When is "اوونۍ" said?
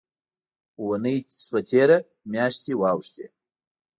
0.79-1.17